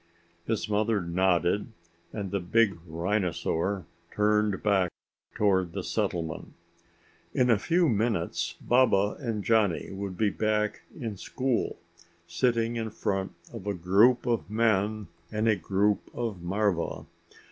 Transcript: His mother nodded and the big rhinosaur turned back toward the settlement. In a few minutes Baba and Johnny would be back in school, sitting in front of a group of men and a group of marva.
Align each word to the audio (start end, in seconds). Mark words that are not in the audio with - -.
His 0.47 0.67
mother 0.67 0.99
nodded 0.99 1.67
and 2.11 2.31
the 2.31 2.39
big 2.39 2.75
rhinosaur 2.87 3.85
turned 4.11 4.63
back 4.63 4.89
toward 5.35 5.73
the 5.73 5.83
settlement. 5.83 6.53
In 7.35 7.51
a 7.51 7.59
few 7.59 7.87
minutes 7.87 8.55
Baba 8.61 9.15
and 9.19 9.43
Johnny 9.43 9.91
would 9.91 10.17
be 10.17 10.31
back 10.31 10.81
in 10.99 11.17
school, 11.17 11.77
sitting 12.25 12.77
in 12.77 12.89
front 12.89 13.33
of 13.53 13.67
a 13.67 13.75
group 13.75 14.25
of 14.25 14.49
men 14.49 15.07
and 15.31 15.47
a 15.47 15.55
group 15.55 16.09
of 16.15 16.41
marva. 16.41 17.05